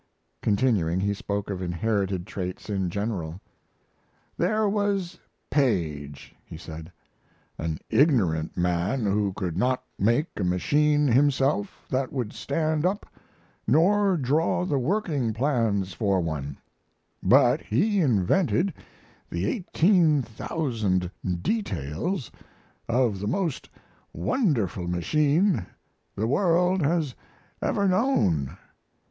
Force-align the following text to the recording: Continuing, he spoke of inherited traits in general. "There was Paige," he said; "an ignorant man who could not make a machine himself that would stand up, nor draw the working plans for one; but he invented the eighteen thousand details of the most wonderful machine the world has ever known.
Continuing, 0.41 0.99
he 0.99 1.13
spoke 1.13 1.51
of 1.51 1.61
inherited 1.61 2.25
traits 2.25 2.71
in 2.71 2.89
general. 2.89 3.39
"There 4.35 4.67
was 4.67 5.19
Paige," 5.51 6.35
he 6.43 6.57
said; 6.57 6.91
"an 7.59 7.77
ignorant 7.87 8.57
man 8.57 9.05
who 9.05 9.31
could 9.33 9.55
not 9.55 9.83
make 9.99 10.25
a 10.37 10.43
machine 10.43 11.05
himself 11.05 11.85
that 11.87 12.11
would 12.11 12.33
stand 12.33 12.83
up, 12.83 13.05
nor 13.67 14.17
draw 14.17 14.65
the 14.65 14.79
working 14.79 15.33
plans 15.35 15.93
for 15.93 16.19
one; 16.19 16.57
but 17.21 17.61
he 17.61 18.01
invented 18.01 18.73
the 19.29 19.45
eighteen 19.45 20.23
thousand 20.23 21.11
details 21.43 22.31
of 22.89 23.19
the 23.19 23.27
most 23.27 23.69
wonderful 24.13 24.87
machine 24.87 25.63
the 26.15 26.25
world 26.25 26.81
has 26.81 27.13
ever 27.61 27.87
known. 27.87 28.57